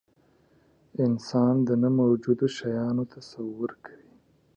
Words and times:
انسان 1.05 1.53
د 1.67 1.69
نه 1.81 1.89
موجودو 1.99 2.45
شیانو 2.57 3.03
تصور 3.15 3.71
کوي. 3.85 4.09